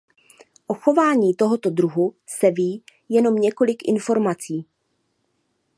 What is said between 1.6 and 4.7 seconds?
druhu se ví jenom několik informací.